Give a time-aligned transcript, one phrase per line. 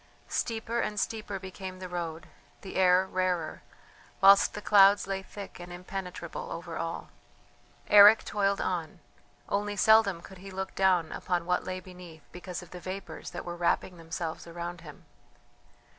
[0.29, 2.25] Steeper and steeper became the road,
[2.61, 3.61] the air rarer,
[4.19, 7.09] whilst the clouds lay thick and impenetrable over all.
[7.87, 8.99] Eric toiled on;
[9.47, 13.45] only seldom could he look down upon what lay beneath because of the vapours that
[13.45, 15.05] were wrapping themselves around him.